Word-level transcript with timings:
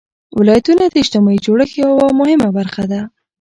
ولایتونه 0.39 0.83
د 0.87 0.95
اجتماعي 1.03 1.39
جوړښت 1.45 1.73
یوه 1.83 2.05
مهمه 2.19 2.49
برخه 2.57 2.83
ده. 2.91 3.01